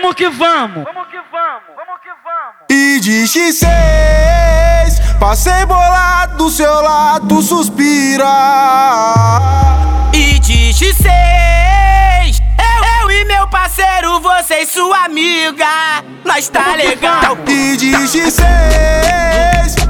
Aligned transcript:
Vamos 0.00 0.14
que 0.14 0.28
vamos. 0.28 0.84
Vamos 0.84 1.08
que 1.08 1.16
vamos. 1.32 1.74
Vamos 1.76 2.00
que 2.00 2.08
vamos. 2.22 2.54
E 2.70 3.00
de 3.00 3.24
X6, 3.24 3.66
passei 5.18 5.66
bolado 5.66 6.36
do 6.36 6.48
seu 6.50 6.72
lado, 6.80 7.42
suspira. 7.42 8.24
E 10.12 10.38
de 10.38 10.72
X6, 10.72 12.40
eu, 12.60 12.84
eu 13.02 13.10
e 13.10 13.24
meu 13.24 13.48
parceiro, 13.48 14.20
você 14.20 14.60
e 14.60 14.66
sua 14.66 15.06
amiga, 15.06 15.66
nós 16.24 16.48
tá 16.48 16.76
legal. 16.76 17.36
E 17.48 17.76
de 17.76 17.90
X6, 17.90 18.44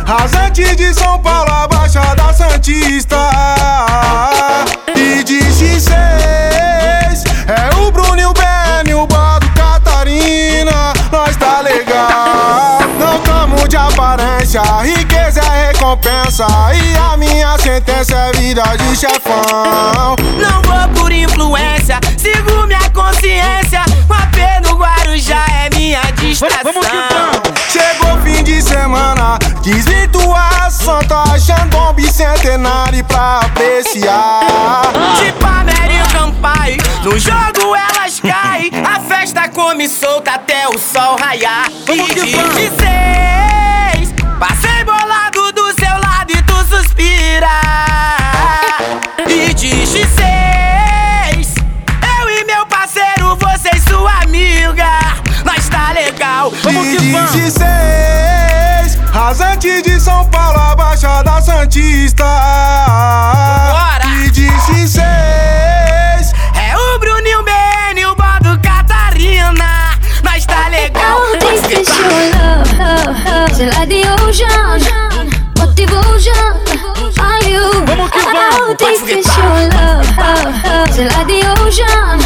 rasante 0.06 0.74
de 0.74 0.94
São 0.94 1.20
Paulo, 1.20 1.52
a 1.52 1.68
Baixada 1.68 2.32
Santista. 2.32 3.57
Riqueza 14.56 15.40
é 15.40 15.72
recompensa. 15.72 16.46
E 16.72 16.96
a 16.96 17.16
minha 17.16 17.58
sentença 17.58 18.14
é 18.14 18.32
vida 18.38 18.62
de 18.62 18.96
chefão. 18.96 20.16
Não 20.38 20.62
vou 20.62 20.88
por 21.02 21.12
influência, 21.12 22.00
sigo 22.16 22.66
minha 22.66 22.88
consciência. 22.90 23.82
O 24.08 24.12
AP 24.12 24.66
no 24.66 24.76
Guarujá 24.76 25.44
é 25.64 25.76
minha 25.76 26.00
distração. 26.16 26.60
Vamos 26.64 26.86
que 26.86 26.96
vamos. 26.96 27.58
Chegou 27.70 28.18
fim 28.22 28.42
de 28.42 28.62
semana, 28.62 29.38
quis 29.62 29.84
virtuar 29.84 30.70
Santa 30.70 31.24
achando 31.34 31.76
um 31.76 31.92
bicentenário 31.92 33.04
pra 33.04 33.40
apreciar. 33.40 34.40
Tipo 35.18 35.46
American 35.46 36.32
Pie, 36.32 36.78
no 37.04 37.18
jogo 37.18 37.76
elas 37.76 38.18
caem. 38.20 38.70
A 38.82 39.00
festa 39.00 39.48
come 39.48 39.86
solta 39.88 40.32
até 40.32 40.66
o 40.68 40.78
sol 40.78 41.16
raiar. 41.20 41.66
E 41.86 42.14
de 42.14 42.97
Santista. 61.68 62.24
Bora! 63.68 64.06
E 64.24 64.30
de 64.30 64.48
16, 64.48 66.32
É 66.54 66.74
o 66.76 66.98
Bruninho 66.98 67.42
Ben, 67.44 68.04
o 68.06 68.14
Bodo 68.14 68.58
Catarina, 68.62 69.98
nós 70.24 70.46
tá 70.46 70.68
legal. 70.68 71.20
Oh, 71.20 71.36
this 71.38 71.80
is 71.80 71.88
your 71.98 72.08
love, 72.32 72.72
love, 72.78 73.24
love. 73.28 73.54
Till 73.54 73.68
like 73.68 73.86
the 73.88 74.08
ocean, 74.24 74.80
what 75.58 75.74
devotion 75.74 76.32
are 77.20 77.44
you? 77.50 77.84
Vamos 77.86 78.10
que 78.10 78.18
Oh, 78.18 78.32
vamos. 78.32 78.76
this 78.78 79.02
is 79.02 79.26
your 79.36 79.68
love, 79.68 80.08
love, 80.16 80.64
love. 80.64 80.90
Till 80.94 81.04
like 81.04 81.26
the 81.26 81.40
ocean, 81.60 82.18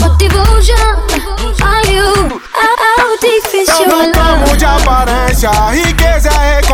what 0.00 0.18
devotion 0.18 0.96
are 1.62 1.86
you? 1.92 2.40
Oh, 2.54 3.18
this 3.20 3.52
is 3.52 3.68
eu 3.68 3.80
your 3.80 3.88
não 3.88 4.12
tamo 4.12 4.46
love. 4.46 4.56
de 4.56 4.64
aparência, 4.64 5.50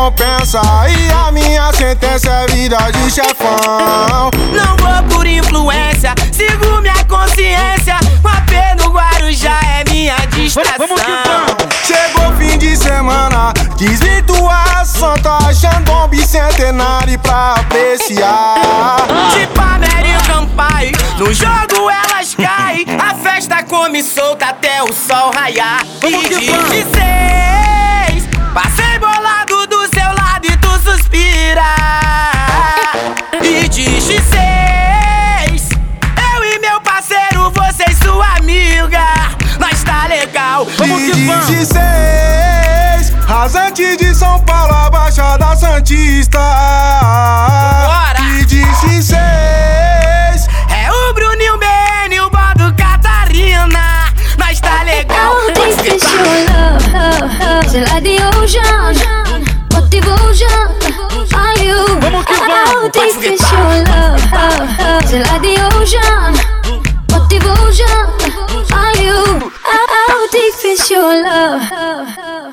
recompensa. 0.08 0.60
E 0.88 1.12
a 1.12 1.30
minha 1.30 1.72
sentença 1.72 2.30
é 2.30 2.46
vida 2.46 2.76
de 2.76 3.10
chefão. 3.10 4.30
Não 4.52 4.76
vou 4.76 5.16
por 5.16 5.26
influência, 5.26 6.14
sigo 6.32 6.80
minha 6.80 7.04
consciência. 7.04 7.96
O 8.22 8.28
AP 8.28 8.80
no 8.80 8.90
Guarujá 8.90 9.60
é 9.62 9.90
minha 9.90 10.16
distração. 10.34 10.74
Vamos 10.78 11.00
que 11.02 11.10
vamos. 11.10 11.56
Chegou 11.84 12.36
fim 12.36 12.58
de 12.58 12.76
semana, 12.76 13.52
quis 13.76 14.00
virtuar 14.00 14.84
Santa 14.84 15.38
achando 15.46 15.92
um 15.92 16.08
bicentenário 16.08 17.18
pra 17.18 17.54
apreciar. 17.54 18.96
Tipo 19.32 19.60
American 19.60 20.46
Pie, 20.46 20.92
no 21.18 21.32
jogo 21.32 21.90
elas 21.90 22.34
caem. 22.34 22.86
A 22.98 23.14
festa 23.14 23.62
come 23.62 24.02
solta 24.02 24.46
até 24.46 24.82
o 24.82 24.92
sol 24.92 25.30
raiar. 25.34 25.84
Vamos 26.00 26.24
E 26.24 26.28
que 26.28 26.38
de 26.38 26.84
de 33.70 33.84
X6, 33.84 35.68
eu 36.34 36.44
e 36.44 36.58
meu 36.58 36.80
parceiro, 36.80 37.50
você 37.50 37.84
e 37.90 37.94
sua 37.94 38.36
amiga, 38.36 39.04
nós 39.58 39.82
tá 39.84 40.06
legal. 40.06 40.66
Vamos 40.76 41.02
que 41.02 41.26
vamos. 41.26 41.46
16, 41.46 43.10
rasante 43.26 43.96
de 43.96 44.14
São 44.14 44.40
Paulo, 44.40 44.74
a 44.74 44.90
Baixada 44.90 45.54
Santista. 45.56 46.38
Bora! 46.38 48.20
E 48.40 48.44
de 48.46 48.64
16, 48.64 50.48
É 50.70 50.90
o 50.90 51.12
Bruninho 51.14 51.58
Ben, 51.58 52.20
o 52.20 52.30
Bodo 52.30 52.74
Catarina, 52.74 54.12
nós 54.38 54.60
tá 54.60 54.82
legal. 54.82 55.34
Oh, 55.34 55.42
your 55.42 55.54
love, 56.48 56.92
love, 56.92 57.28
love. 57.38 57.68
Till 57.70 57.82
like 57.82 58.02
the 58.02 58.37
Oh, 62.70 62.90
this 62.92 63.16
is 63.16 63.40
your 63.50 63.84
love, 63.88 64.20
love. 64.32 65.04
Till 65.08 65.22
like 65.22 65.42
the 65.42 65.56
ocean, 65.72 66.34
what 67.08 67.24
devotion 67.30 68.08
are 68.72 68.96
you? 69.00 69.50
Oh, 69.64 70.28
this 70.32 70.64
is 70.64 70.90
your 70.90 71.22
love. 71.22 72.47